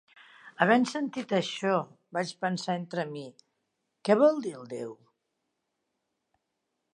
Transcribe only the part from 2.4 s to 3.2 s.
pensar entre